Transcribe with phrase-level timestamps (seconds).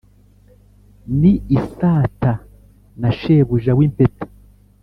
[1.19, 2.31] ni isata
[3.01, 4.25] na shebuja w' impeta